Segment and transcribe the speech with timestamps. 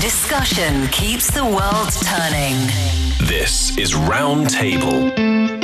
[0.00, 2.56] Discussion keeps the world turning.
[3.28, 5.59] This is Roundtable.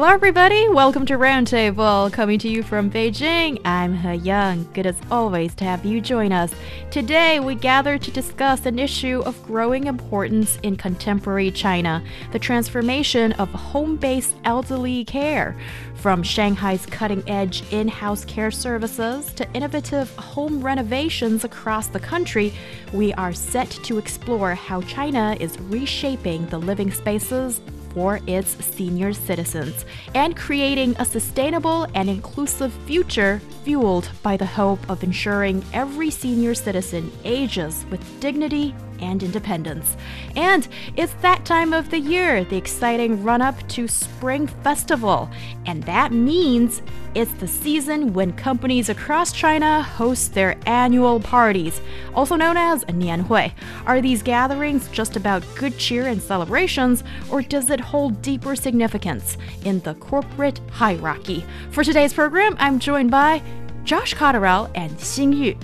[0.00, 0.66] Hello, everybody.
[0.66, 3.60] Welcome to Roundtable, coming to you from Beijing.
[3.66, 4.72] I'm Heyang.
[4.72, 6.54] Good as always to have you join us.
[6.90, 12.02] Today, we gather to discuss an issue of growing importance in contemporary China
[12.32, 15.54] the transformation of home based elderly care.
[15.96, 22.54] From Shanghai's cutting edge in house care services to innovative home renovations across the country,
[22.94, 27.60] we are set to explore how China is reshaping the living spaces
[27.92, 34.80] for its senior citizens and creating a sustainable and inclusive future fueled by the hope
[34.88, 39.96] of ensuring every senior citizen ages with dignity and independence.
[40.36, 45.28] And it's that time of the year, the exciting run up to Spring Festival.
[45.66, 46.82] And that means
[47.14, 51.80] it's the season when companies across China host their annual parties,
[52.14, 53.52] also known as Nianhui.
[53.86, 59.36] Are these gatherings just about good cheer and celebrations, or does it hold deeper significance
[59.64, 61.44] in the corporate hierarchy?
[61.72, 63.42] For today's program, I'm joined by
[63.82, 65.60] Josh Cotterill and Xingyu.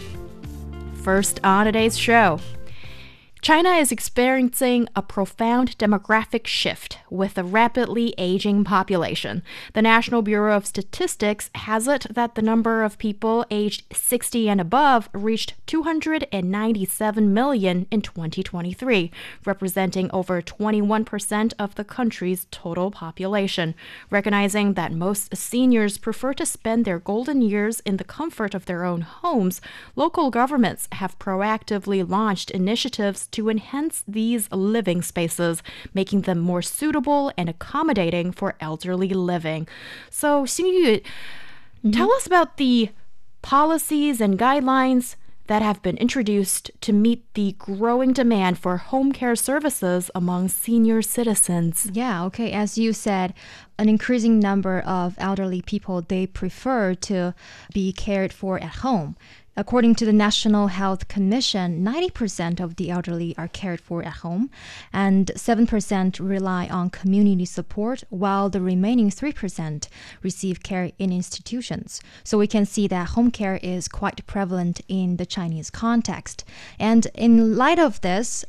[1.04, 2.40] First on today's show,
[3.46, 9.40] China is experiencing a profound demographic shift with a rapidly aging population.
[9.72, 14.60] The National Bureau of Statistics has it that the number of people aged 60 and
[14.60, 19.12] above reached 297 million in 2023,
[19.44, 23.76] representing over 21% of the country's total population.
[24.10, 28.82] Recognizing that most seniors prefer to spend their golden years in the comfort of their
[28.82, 29.60] own homes,
[29.94, 35.62] local governments have proactively launched initiatives to enhance these living spaces,
[35.94, 39.68] making them more suitable and accommodating for elderly living.
[40.10, 41.90] So, Xingyu, mm-hmm.
[41.90, 42.90] tell us about the
[43.42, 49.36] policies and guidelines that have been introduced to meet the growing demand for home care
[49.36, 51.88] services among senior citizens.
[51.92, 52.52] Yeah, okay.
[52.52, 53.32] As you said,
[53.78, 57.34] an increasing number of elderly people they prefer to
[57.72, 59.16] be cared for at home.
[59.58, 64.50] According to the National Health Commission, 90% of the elderly are cared for at home,
[64.92, 69.88] and 7% rely on community support, while the remaining 3%
[70.22, 72.02] receive care in institutions.
[72.22, 76.44] So we can see that home care is quite prevalent in the Chinese context.
[76.78, 78.44] And in light of this,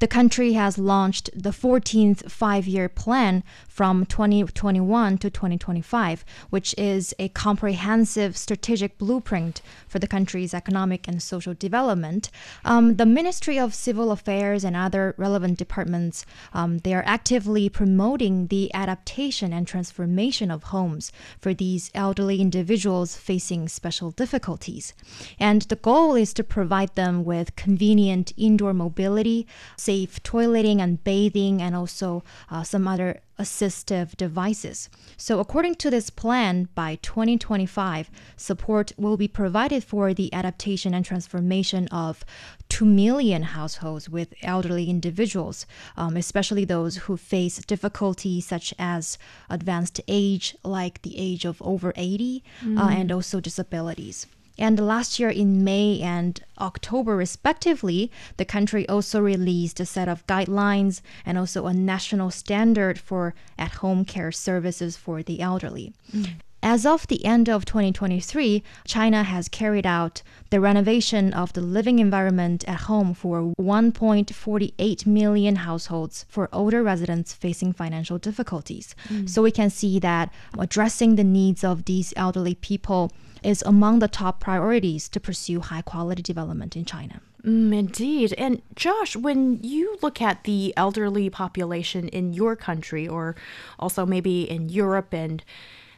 [0.00, 3.44] the country has launched the 14th five year plan
[3.80, 11.22] from 2021 to 2025, which is a comprehensive strategic blueprint for the country's economic and
[11.22, 12.30] social development.
[12.62, 18.48] Um, the Ministry of Civil Affairs and other relevant departments um, they are actively promoting
[18.48, 21.10] the adaptation and transformation of homes
[21.40, 24.92] for these elderly individuals facing special difficulties.
[25.38, 29.46] And the goal is to provide them with convenient indoor mobility,
[29.78, 34.90] safe toileting and bathing, and also uh, some other assistive devices.
[35.16, 41.04] So, according to this plan, by 2025, support will be provided for the adaptation and
[41.04, 42.24] transformation of
[42.68, 49.18] 2 million households with elderly individuals, um, especially those who face difficulties such as
[49.48, 52.78] advanced age, like the age of over 80, mm.
[52.78, 54.26] uh, and also disabilities.
[54.60, 60.26] And last year in May and October, respectively, the country also released a set of
[60.26, 65.94] guidelines and also a national standard for at home care services for the elderly.
[66.12, 66.34] Mm.
[66.62, 71.98] As of the end of 2023, China has carried out the renovation of the living
[71.98, 78.94] environment at home for 1.48 million households for older residents facing financial difficulties.
[79.08, 79.28] Mm.
[79.28, 83.10] So we can see that addressing the needs of these elderly people
[83.42, 87.22] is among the top priorities to pursue high quality development in China.
[87.42, 88.34] Mm, indeed.
[88.36, 93.34] And Josh, when you look at the elderly population in your country, or
[93.78, 95.42] also maybe in Europe and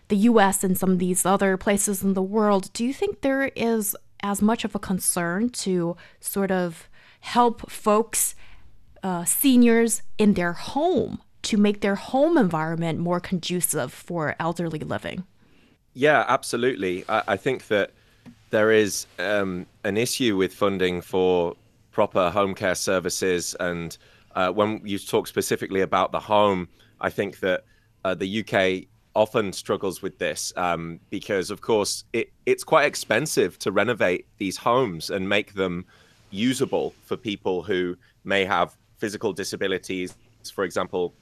[0.09, 3.51] the US and some of these other places in the world, do you think there
[3.57, 6.88] is as much of a concern to sort of
[7.21, 8.35] help folks,
[9.03, 15.25] uh, seniors, in their home to make their home environment more conducive for elderly living?
[15.94, 17.05] Yeah, absolutely.
[17.09, 17.91] I, I think that
[18.50, 21.56] there is um, an issue with funding for
[21.91, 23.56] proper home care services.
[23.59, 23.97] And
[24.35, 26.69] uh, when you talk specifically about the home,
[27.00, 27.65] I think that
[28.05, 33.59] uh, the UK often struggles with this um, because, of course, it, it's quite expensive
[33.59, 35.85] to renovate these homes and make them
[36.31, 40.14] usable for people who may have physical disabilities.
[40.55, 41.12] For example,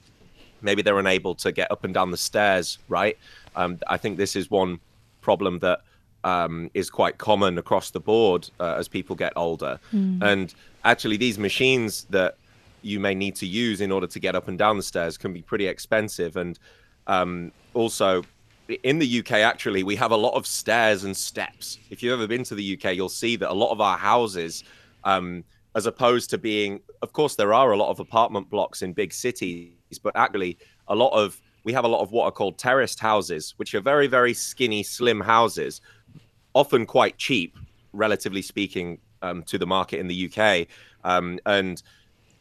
[0.63, 3.19] maybe they're unable to get up and down the stairs, right?
[3.57, 4.79] Um, I think this is one
[5.21, 5.81] problem that
[6.23, 9.81] um, is quite common across the board uh, as people get older.
[9.93, 10.23] Mm.
[10.23, 10.55] And
[10.85, 12.37] actually, these machines that
[12.83, 15.33] you may need to use in order to get up and down the stairs can
[15.33, 16.37] be pretty expensive.
[16.37, 16.59] And
[17.11, 18.23] um, also,
[18.85, 21.79] in the UK, actually, we have a lot of stairs and steps.
[21.91, 24.63] If you've ever been to the UK, you'll see that a lot of our houses,
[25.03, 25.43] um,
[25.75, 29.13] as opposed to being, of course, there are a lot of apartment blocks in big
[29.13, 33.01] cities, but actually, a lot of we have a lot of what are called terraced
[33.01, 35.81] houses, which are very, very skinny, slim houses,
[36.55, 37.59] often quite cheap,
[37.93, 40.69] relatively speaking, um, to the market in the UK.
[41.05, 41.83] Um, and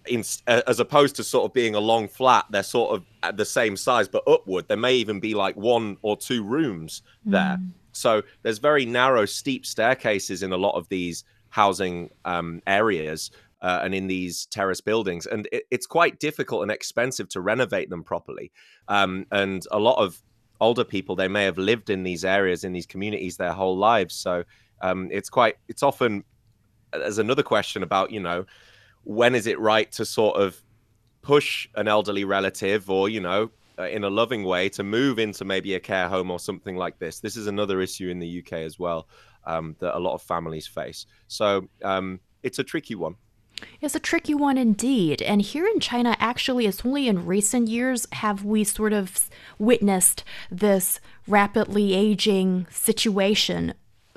[0.09, 3.45] in, as opposed to sort of being a long flat, they're sort of at the
[3.45, 4.67] same size but upward.
[4.67, 7.57] There may even be like one or two rooms there.
[7.59, 7.71] Mm.
[7.91, 13.81] So there's very narrow, steep staircases in a lot of these housing um, areas uh,
[13.83, 18.03] and in these terrace buildings, and it, it's quite difficult and expensive to renovate them
[18.03, 18.51] properly.
[18.87, 20.21] Um, and a lot of
[20.61, 24.15] older people they may have lived in these areas in these communities their whole lives,
[24.15, 24.43] so
[24.81, 26.23] um, it's quite it's often
[26.93, 28.45] there's another question about you know
[29.09, 30.61] when is it right to sort of
[31.23, 35.43] push an elderly relative or you know uh, in a loving way to move into
[35.43, 38.53] maybe a care home or something like this this is another issue in the uk
[38.53, 39.07] as well
[39.45, 43.15] um, that a lot of families face so um, it's a tricky one
[43.81, 45.21] it's a tricky one indeed.
[45.21, 50.23] And here in China, actually, it's only in recent years have we sort of witnessed
[50.49, 53.73] this rapidly aging situation,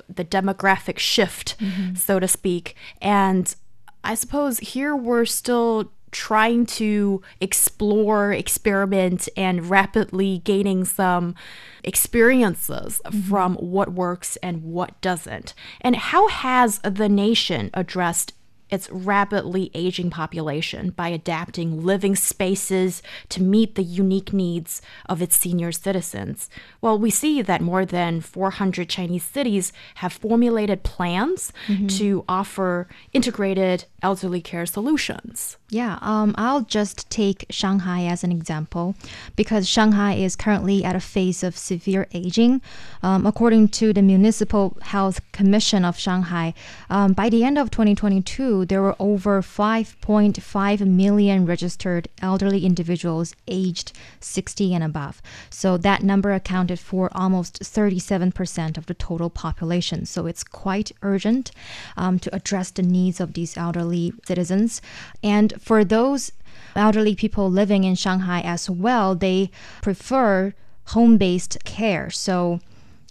[0.07, 1.95] the demographic shift, mm-hmm.
[1.95, 2.77] so to speak.
[3.01, 3.53] And
[4.03, 11.35] I suppose here we're still trying to explore, experiment, and rapidly gaining some
[11.83, 13.19] experiences mm-hmm.
[13.21, 15.53] from what works and what doesn't.
[15.81, 18.33] And how has the nation addressed
[18.73, 25.35] its rapidly aging population by adapting living spaces to meet the unique needs of its
[25.35, 26.49] senior citizens.
[26.81, 31.85] Well, we see that more than 400 Chinese cities have formulated plans mm-hmm.
[31.87, 35.57] to offer integrated elderly care solutions.
[35.69, 38.95] Yeah, um, I'll just take Shanghai as an example
[39.35, 42.61] because Shanghai is currently at a phase of severe aging.
[43.01, 46.53] Um, according to the Municipal Health Commission of Shanghai,
[46.91, 53.93] um, by the end of 2022, there were over 5.5 million registered elderly individuals aged
[54.19, 55.21] 60 and above.
[55.49, 60.05] So that number accounted for almost 37% of the total population.
[60.05, 61.51] So it's quite urgent
[61.97, 63.92] um, to address the needs of these elderly
[64.25, 64.81] citizens.
[65.21, 66.31] And for those
[66.75, 69.51] elderly people living in Shanghai as well, they
[69.81, 70.53] prefer
[70.87, 72.09] home based care.
[72.09, 72.59] So,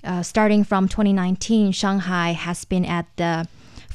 [0.04, 3.46] uh, starting from 2019, Shanghai has been at the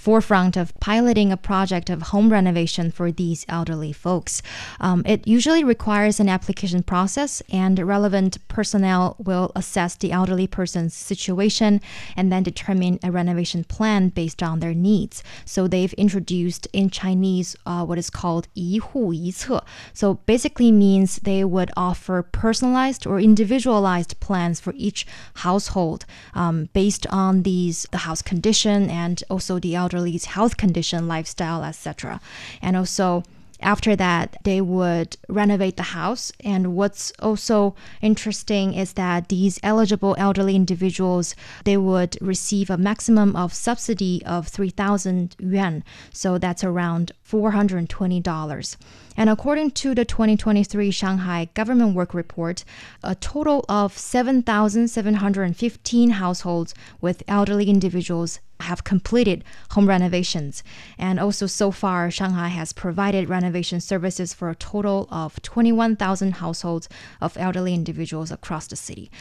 [0.06, 4.42] forefront of piloting a project of home renovation for these elderly folks.
[4.80, 10.94] Um, it usually requires an application process, and relevant personnel will assess the elderly person's
[10.94, 11.80] situation
[12.16, 15.22] and then determine a renovation plan based on their needs.
[15.44, 19.64] So they've introduced in Chinese uh, what is called 一户一策.
[19.92, 26.04] So basically means they would offer personalized or individualized plans for each household
[26.34, 31.63] um, based on these the house condition and also the elderly elderly's health condition, lifestyle,
[31.63, 32.21] etc.
[32.61, 33.23] And also,
[33.59, 36.31] after that, they would renovate the house.
[36.43, 37.73] And what's also
[38.03, 41.33] interesting is that these eligible elderly individuals
[41.63, 45.83] they would receive a maximum of subsidy of 3,000 yuan.
[46.13, 48.77] So that's around $420.
[49.19, 52.63] And according to the 2023 Shanghai Government Work Report,
[53.01, 60.63] a total of 7,715 households with elderly individuals have completed home renovations.
[60.97, 66.89] And also, so far, Shanghai has provided renovation services for a total of 21,000 households
[67.21, 69.11] of elderly individuals across the city.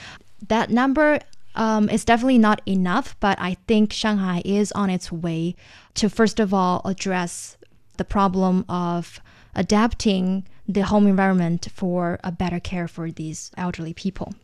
[0.48, 1.20] That number
[1.54, 5.56] um, is definitely not enough, but I think Shanghai is on its way
[5.94, 7.56] to, first of all, address
[7.96, 9.20] the problem of
[9.54, 14.34] adapting the home environment for a better care for these elderly people.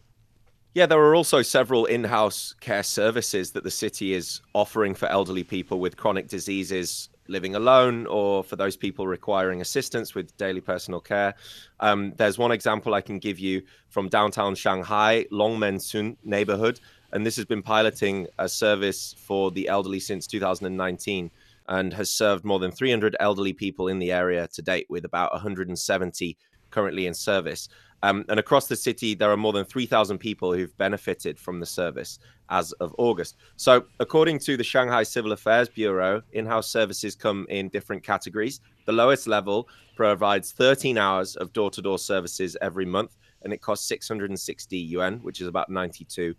[0.74, 5.06] Yeah, there are also several in house care services that the city is offering for
[5.08, 10.62] elderly people with chronic diseases living alone or for those people requiring assistance with daily
[10.62, 11.34] personal care.
[11.80, 13.60] Um, there's one example I can give you
[13.90, 16.80] from downtown Shanghai, Longmensun neighborhood,
[17.12, 21.30] and this has been piloting a service for the elderly since 2019
[21.68, 25.32] and has served more than 300 elderly people in the area to date, with about
[25.32, 26.36] 170
[26.70, 27.68] currently in service.
[28.04, 31.66] Um, and across the city, there are more than 3,000 people who've benefited from the
[31.66, 32.18] service
[32.50, 33.36] as of August.
[33.56, 38.60] So, according to the Shanghai Civil Affairs Bureau, in house services come in different categories.
[38.86, 43.60] The lowest level provides 13 hours of door to door services every month, and it
[43.60, 46.34] costs 660 yuan, which is about 92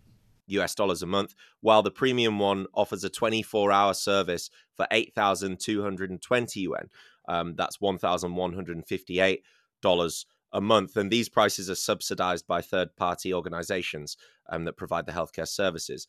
[0.46, 6.60] US dollars a month, while the premium one offers a 24 hour service for 8,220
[6.60, 6.90] yuan.
[7.26, 10.96] Um, that's $1,158 a month.
[10.96, 14.16] And these prices are subsidized by third party organizations
[14.48, 16.06] um, that provide the healthcare services.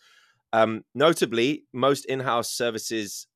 [0.54, 3.28] Um, notably, most in house services.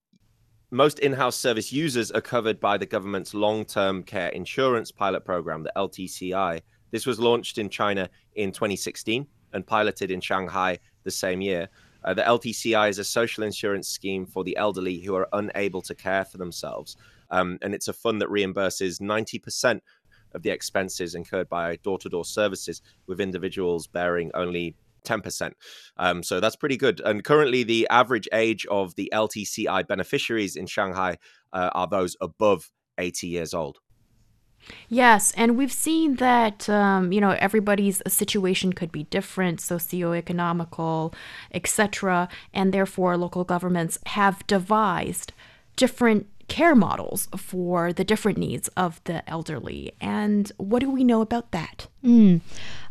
[0.71, 5.25] Most in house service users are covered by the government's long term care insurance pilot
[5.25, 6.61] program, the LTCI.
[6.91, 11.69] This was launched in China in 2016 and piloted in Shanghai the same year.
[12.03, 15.95] Uh, the LTCI is a social insurance scheme for the elderly who are unable to
[15.95, 16.95] care for themselves.
[17.31, 19.81] Um, and it's a fund that reimburses 90%
[20.33, 25.51] of the expenses incurred by door to door services, with individuals bearing only 10%.
[25.97, 27.01] Um, so that's pretty good.
[27.01, 31.17] And currently, the average age of the LTCI beneficiaries in Shanghai
[31.53, 33.79] uh, are those above 80 years old.
[34.89, 41.13] Yes, and we've seen that um, you know everybody's situation could be different, socioeconomical,
[41.53, 45.31] etc., and therefore local governments have devised
[45.77, 49.93] different care models for the different needs of the elderly.
[50.01, 51.87] And what do we know about that?
[52.03, 52.41] Mm,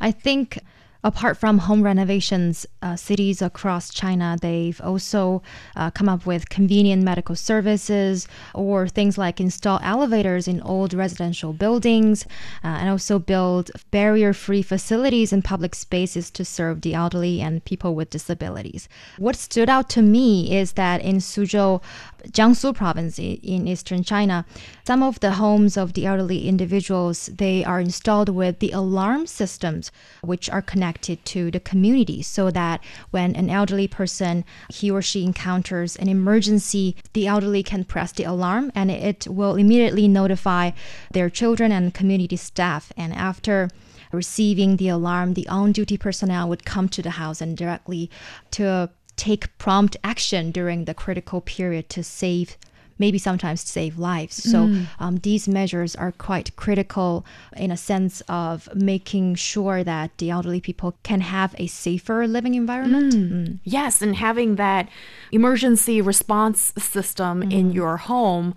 [0.01, 0.59] I think
[1.05, 5.43] apart from home renovations, uh, cities across China, they've also
[5.77, 11.53] uh, come up with convenient medical services or things like install elevators in old residential
[11.53, 12.25] buildings
[12.65, 17.65] uh, and also build barrier free facilities in public spaces to serve the elderly and
[17.65, 18.89] people with disabilities.
[19.19, 21.81] What stood out to me is that in Suzhou,
[22.27, 24.45] Jiangsu province in eastern China,
[24.87, 29.93] some of the homes of the elderly individuals, they are installed with the alarm systems
[30.23, 35.25] which are connected to the community so that when an elderly person he or she
[35.25, 40.71] encounters an emergency the elderly can press the alarm and it will immediately notify
[41.13, 42.93] their children and community staff.
[42.97, 43.69] And after
[44.13, 48.11] receiving the alarm the on-duty personnel would come to the house and directly
[48.51, 52.57] to take prompt action during the critical period to save
[52.99, 54.43] maybe sometimes save lives.
[54.43, 54.87] So mm.
[54.99, 57.25] um, these measures are quite critical
[57.57, 62.55] in a sense of making sure that the elderly people can have a safer living
[62.55, 63.15] environment.
[63.15, 63.31] Mm.
[63.31, 63.59] Mm.
[63.65, 64.89] Yes, and having that
[65.31, 67.75] emergency response system in mm.
[67.75, 68.55] your home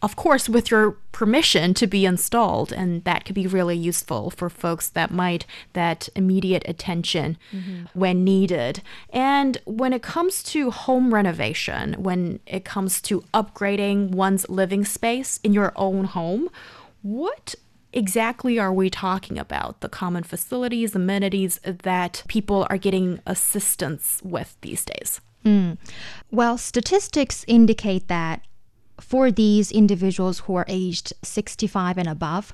[0.00, 2.72] of course, with your permission to be installed.
[2.72, 7.86] And that could be really useful for folks that might that immediate attention mm-hmm.
[7.98, 8.82] when needed.
[9.10, 15.40] And when it comes to home renovation, when it comes to upgrading one's living space
[15.42, 16.48] in your own home,
[17.02, 17.56] what
[17.92, 19.80] exactly are we talking about?
[19.80, 25.20] The common facilities, amenities that people are getting assistance with these days?
[25.44, 25.78] Mm.
[26.30, 28.42] Well, statistics indicate that
[29.00, 32.52] for these individuals who are aged 65 and above,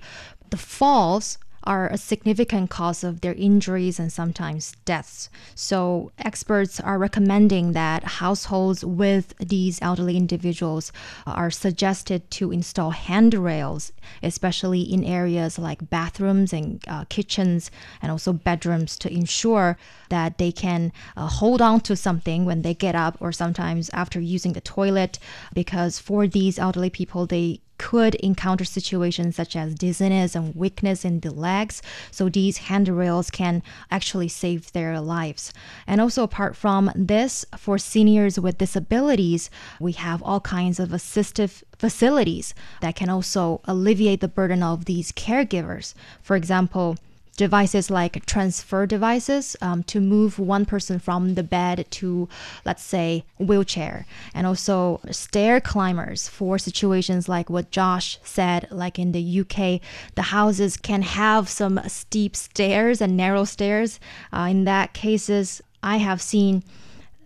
[0.51, 5.29] the falls are a significant cause of their injuries and sometimes deaths.
[5.55, 10.93] So, experts are recommending that households with these elderly individuals
[11.27, 13.93] are suggested to install handrails,
[14.23, 19.77] especially in areas like bathrooms and uh, kitchens and also bedrooms, to ensure
[20.11, 24.21] that they can uh, hold on to something when they get up or sometimes after
[24.21, 25.19] using the toilet.
[25.53, 31.21] Because for these elderly people, they could encounter situations such as dizziness and weakness in
[31.21, 31.83] the legs.
[32.11, 35.53] So these handrails can actually save their lives.
[35.87, 39.51] And also, apart from this, for seniors with disabilities,
[39.81, 45.13] we have all kinds of assistive facilities that can also alleviate the burden of these
[45.13, 45.95] caregivers.
[46.23, 46.97] For example,
[47.37, 52.29] devices like transfer devices um, to move one person from the bed to,
[52.65, 59.13] let's say, wheelchair, and also stair climbers for situations like what Josh said, like in
[59.13, 59.81] the UK,
[60.15, 64.01] the houses can have some steep stairs and narrow stairs.
[64.33, 66.63] Uh, in that cases, I have seen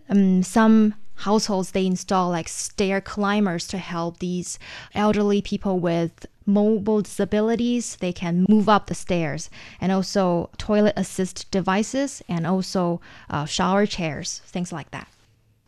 [0.09, 4.59] um, some households they install like stair climbers to help these
[4.93, 9.49] elderly people with mobile disabilities, they can move up the stairs,
[9.79, 12.99] and also toilet assist devices, and also
[13.29, 15.07] uh, shower chairs, things like that.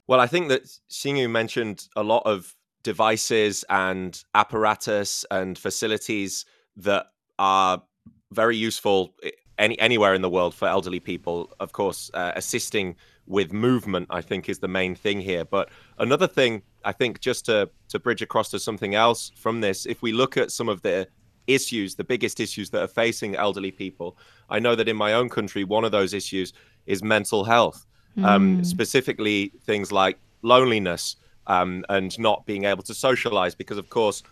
[0.08, 6.46] Well, I think that Xingyu mentioned a lot of devices and apparatus and facilities
[6.77, 7.84] that are
[8.31, 9.13] very useful
[9.58, 11.51] any, anywhere in the world for elderly people.
[11.60, 12.96] Of course, uh, assisting
[13.28, 15.46] with movement, I think, is the main thing here.
[15.46, 19.86] But another thing, I think, just to to bridge across to something else from this,
[19.86, 21.08] if we look at some of the
[21.48, 24.18] issues, the biggest issues that are facing elderly people,
[24.50, 26.54] I know that in my own country, one of those issues
[26.86, 27.86] is mental health,
[28.18, 28.25] mm.
[28.25, 28.63] um, hmm.
[28.63, 33.56] specifically things like loneliness um, and not being able to socialize.
[33.56, 34.24] Because, of course,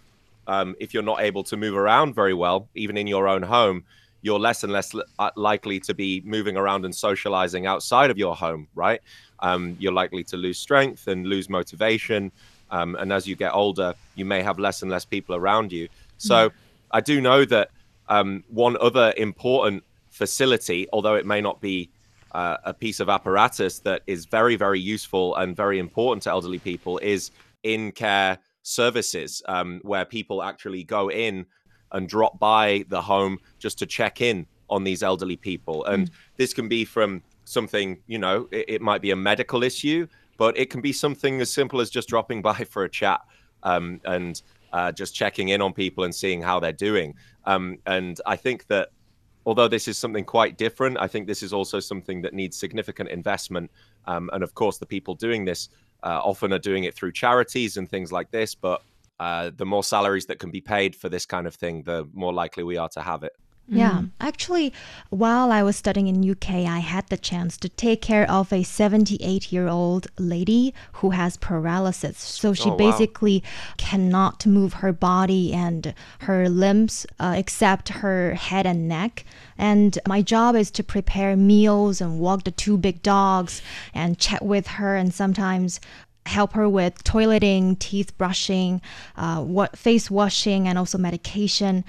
[0.47, 3.83] um, if you're not able to move around very well, even in your own home,
[4.21, 8.35] you're less and less uh, likely to be moving around and socializing outside of your
[8.35, 9.01] home, right?
[9.39, 12.31] Um, you're likely to lose strength and lose motivation.
[12.71, 15.87] Um, and as you get older, you may have less and less people around you.
[16.17, 16.51] So
[16.91, 17.71] I do know that
[18.09, 21.89] um, one other important facility, although it may not be
[22.33, 26.59] uh, a piece of apparatus that is very, very useful and very important to elderly
[26.59, 27.31] people, is
[27.63, 31.45] in care services um, where people actually go in
[31.91, 35.85] and drop by the home just to check in on these elderly people.
[35.85, 40.07] And this can be from something, you know, it, it might be a medical issue,
[40.37, 43.21] but it can be something as simple as just dropping by for a chat
[43.63, 44.41] um, and
[44.71, 47.15] uh, just checking in on people and seeing how they're doing.
[47.45, 48.89] Um, and I think that
[49.45, 53.09] although this is something quite different, I think this is also something that needs significant
[53.09, 53.71] investment.
[54.05, 55.69] Um, and of course, the people doing this
[56.03, 58.53] uh, often are doing it through charities and things like this.
[58.53, 58.83] But
[59.19, 62.33] uh, the more salaries that can be paid for this kind of thing, the more
[62.33, 63.33] likely we are to have it.
[63.71, 64.73] Yeah, actually,
[65.11, 68.63] while I was studying in UK, I had the chance to take care of a
[68.63, 72.17] 78-year-old lady who has paralysis.
[72.17, 72.77] So she Oh, wow.
[72.77, 73.43] basically
[73.77, 79.23] cannot move her body and her limbs uh, except her head and neck.
[79.55, 83.61] And my job is to prepare meals and walk the two big dogs
[83.93, 85.79] and chat with her and sometimes
[86.25, 88.81] help her with toileting, teeth brushing,
[89.17, 91.83] uh, what face washing, and also medication.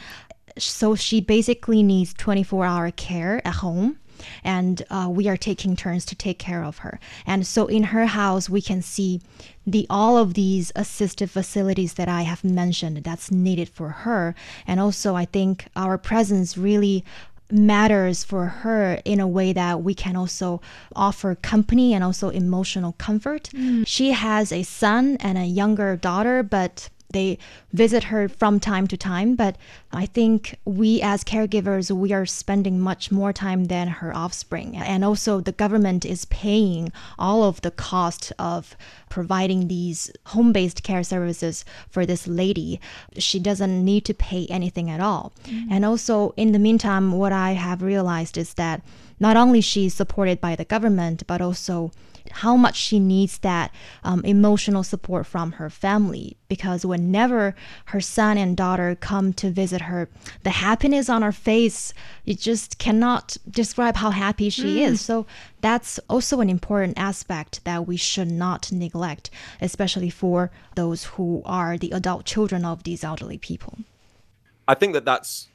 [0.58, 3.99] So she basically needs 24 hour care at home.
[4.44, 7.00] And uh, we are taking turns to take care of her.
[7.26, 9.22] And so in her house, we can see
[9.66, 14.34] the all of these assistive facilities that I have mentioned that's needed for her.
[14.66, 17.04] And also, I think our presence really
[17.52, 20.61] matters for her in a way that we can also
[20.95, 23.50] offer company and also emotional comfort.
[23.54, 23.87] Mm.
[23.87, 27.38] She has a son and a younger daughter, but they
[27.73, 29.57] visit her from time to time but
[29.93, 34.76] i think we as caregivers we are spending much more time than her offspring.
[34.76, 38.76] And also the government is paying all of the cost of
[39.09, 42.81] providing these home-based care services for this lady.
[43.19, 45.33] She doesn't need to pay anything at all.
[45.44, 45.73] Mm-hmm.
[45.73, 48.83] And also in the meantime what i have realized is that
[49.18, 51.92] not only she's supported by the government but also
[52.30, 53.72] how much she needs that
[54.04, 56.37] um, emotional support from her family.
[56.48, 57.54] Because whenever
[57.87, 60.09] her son and daughter come to visit her
[60.42, 65.00] the happiness on her face you just cannot describe how happy she is.
[65.00, 65.26] So
[65.61, 69.30] that's also an important aspect that we should not neglect
[69.61, 73.78] especially for those who are the adult children of these elderly people.
[74.66, 75.48] I think that that's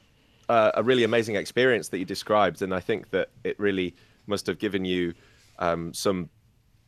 [0.48, 3.94] uh, a really amazing experience that you described, and I think that it really
[4.26, 5.14] must have given you
[5.58, 6.28] um, some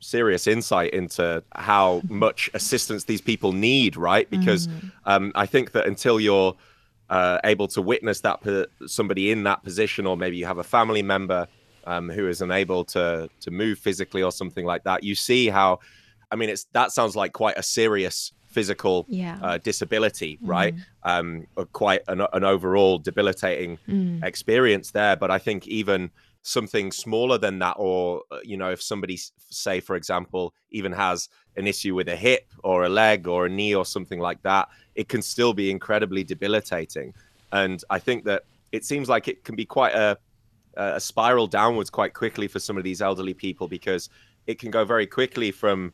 [0.01, 4.29] serious insight into how much assistance these people need, right?
[4.31, 4.69] Because
[5.05, 6.55] um, I think that until you're
[7.11, 10.65] uh, able to witness that po- somebody in that position, or maybe you have a
[10.65, 11.47] family member
[11.87, 15.81] um, who is unable to to move physically or something like that, you see how.
[16.31, 19.39] I mean, it's that sounds like quite a serious physical Yeah.
[19.43, 20.75] uh, disability, right?
[21.03, 23.79] Um, or quite an, an overall debilitating
[24.23, 25.17] experience there.
[25.17, 26.11] But I think even
[26.43, 29.19] something smaller than that, or uh, you know, if somebody,
[29.51, 33.49] say for example, even has an issue with a hip or a leg or a
[33.49, 37.13] knee or something like that, it can still be incredibly debilitating.
[37.53, 40.19] And I think that it seems like it can be quite a
[40.79, 44.09] a spiral downwards quite quickly for some of these elderly people because
[44.47, 45.93] it can go very quickly from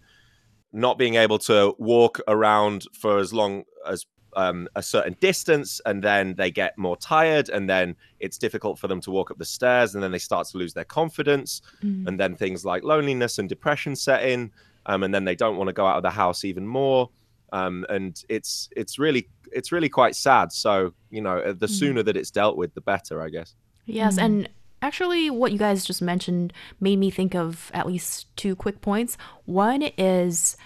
[0.75, 4.05] not being able to walk around for as long as
[4.37, 8.89] um, a certain distance and then they get more tired and then it's difficult for
[8.89, 12.19] them to walk up the stairs and then they start to lose their confidence and
[12.19, 14.51] then things like loneliness and depression set in
[14.87, 17.09] um, and then they don't want to go out of the house even more
[17.55, 20.53] um, and it's it's really it's really quite sad.
[20.53, 23.55] So you know the sooner that it's dealt with the better i guess.
[23.87, 24.49] Yes, and
[24.83, 29.17] actually, what you guys just mentioned made me think of at least two quick points.
[29.45, 30.57] One is,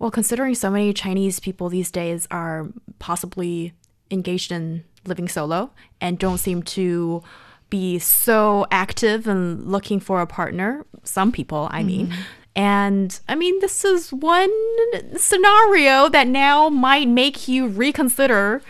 [0.00, 3.74] well, considering so many Chinese people these days are possibly
[4.10, 7.22] engaged in living solo and don't seem to
[7.68, 12.12] be so active and looking for a partner, some people, I mean.
[12.56, 14.50] And I mean, this is one
[15.16, 18.60] scenario that now might make you reconsider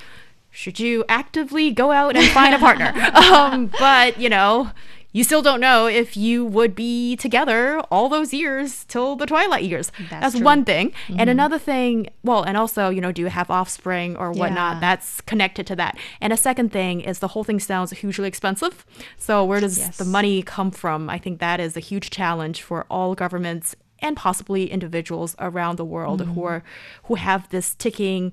[0.53, 2.93] should you actively go out and find a partner?
[3.15, 4.71] um, but you know,
[5.13, 9.65] you still don't know if you would be together all those years till the twilight
[9.65, 9.91] years.
[10.09, 10.45] That's, true.
[10.45, 10.93] one thing.
[11.09, 11.29] And mm-hmm.
[11.29, 14.77] another thing, well, and also, you know, do you have offspring or whatnot?
[14.77, 14.81] Yeah.
[14.81, 15.99] That's connected to that.
[16.21, 18.87] And a second thing is the whole thing sounds hugely expensive.
[19.17, 19.97] So where does Yes.
[19.97, 21.11] the money come from?
[21.11, 25.85] I think that is a huge challenge for all governments and possibly individuals around the
[25.85, 26.63] world who are
[27.05, 28.33] who have this ticking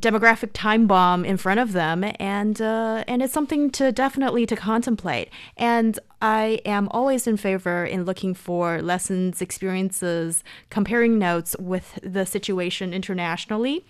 [0.00, 2.04] demographic time bomb in front of them.
[2.18, 5.30] And uh, and it's something to definitely to contemplate.
[5.56, 12.24] And i am always in favor in looking for lessons experiences comparing notes with the
[12.24, 13.84] situation internationally.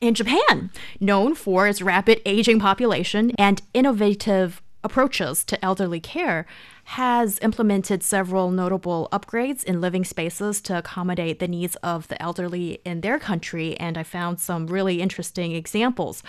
[0.00, 6.44] In Japan, known for its rapid aging population and innovative approaches to elderly care,
[6.92, 12.82] has implemented several notable upgrades in living spaces to accommodate the needs of the elderly
[12.84, 13.74] in their country.
[13.80, 16.22] And I found some really interesting examples.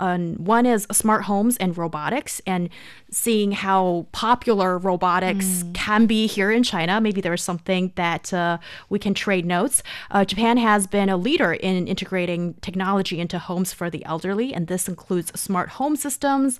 [0.00, 2.70] Um, one is smart homes and robotics, and
[3.10, 7.00] seeing how popular robotics can be here in China.
[7.00, 9.82] Maybe there's something that uh, we can trade notes.
[10.10, 14.66] Uh, Japan has been a leader in integrating technology into homes for the elderly, and
[14.66, 16.58] this includes smart home systems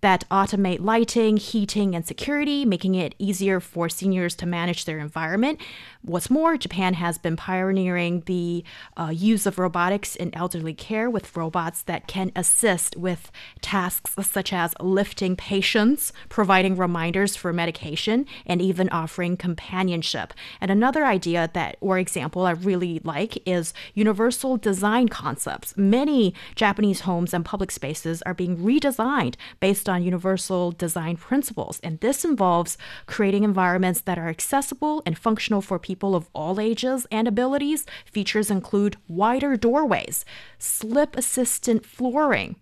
[0.00, 5.60] that automate lighting, heating, and security, making it easier for seniors to manage their environment.
[6.02, 8.64] What's more, Japan has been pioneering the
[8.98, 14.52] uh, use of robotics in elderly care with robots that can assist with tasks such
[14.52, 20.34] as lifting patients, providing reminders for medication, and even offering companionship.
[20.60, 25.74] And another idea that, or example, I really like is universal design concepts.
[25.76, 31.80] Many Japanese homes and public spaces are being redesigned based on universal design principles.
[31.82, 32.76] And this involves
[33.06, 37.86] creating environments that are accessible and functional for people of all ages and abilities.
[38.04, 40.24] Features include wider doorways,
[40.58, 42.56] slip assistant flooring,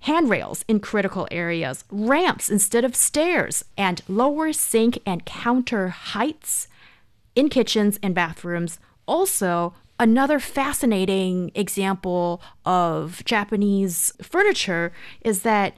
[0.00, 6.68] handrails in critical areas, ramps instead of stairs, and lower sink and counter heights
[7.34, 8.78] in kitchens and bathrooms.
[9.06, 15.74] Also, another fascinating example of Japanese furniture is that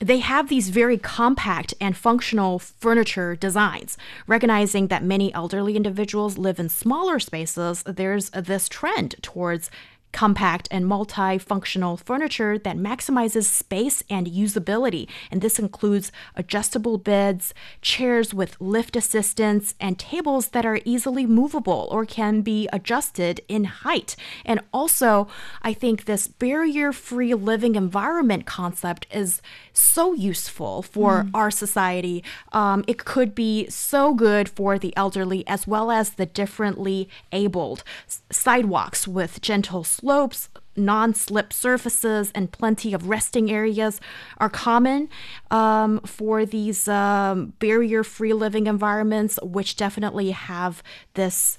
[0.00, 3.98] they have these very compact and functional furniture designs.
[4.26, 9.70] Recognizing that many elderly individuals live in smaller spaces, there's this trend towards
[10.12, 15.08] compact and multifunctional furniture that maximizes space and usability.
[15.30, 21.88] And this includes adjustable beds, chairs with lift assistance, and tables that are easily movable
[21.90, 24.16] or can be adjusted in height.
[24.44, 25.28] And also,
[25.62, 29.40] I think this barrier free living environment concept is
[29.72, 32.22] so useful for our society.
[32.52, 37.82] Um, it could be so good for the elderly as well as the differently abled.
[38.06, 44.00] S- sidewalks with gentle slopes, non slip surfaces, and plenty of resting areas
[44.38, 45.08] are common
[45.50, 50.82] um, for these um, barrier free living environments, which definitely have
[51.14, 51.58] this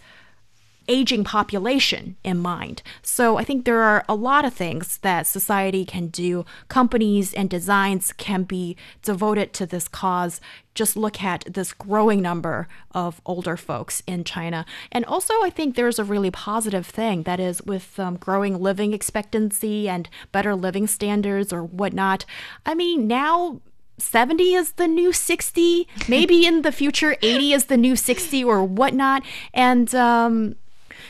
[0.88, 2.82] aging population in mind.
[3.02, 6.46] So I think there are a lot of things that society can do.
[6.68, 10.42] Companies and designs can be devoted to this cause.
[10.74, 14.66] Just look at this growing number of older folks in China.
[14.92, 18.94] And also, I think there's a really positive thing that is with um, growing living
[18.94, 22.26] expectancy and better living standards or whatnot.
[22.66, 23.62] I mean, now
[24.02, 28.64] 70 is the new 60 maybe in the future 80 is the new 60 or
[28.64, 30.56] whatnot and um,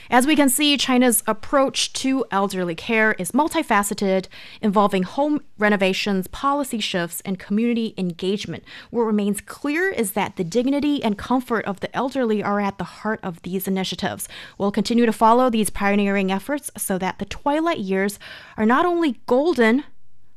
[0.10, 4.27] as we can see, China's approach to elderly care is multifaceted,
[4.62, 8.63] involving home renovations, policy shifts, and community engagement.
[8.89, 12.84] What remains clear is that the dignity and comfort of the elderly are at the
[12.84, 14.27] heart of these initiatives.
[14.58, 18.19] We'll continue to follow these pioneering efforts so that the twilight years
[18.58, 19.84] are not only golden,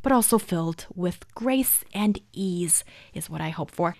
[0.02, 3.96] but also filled with grace and ease, is what I hope for.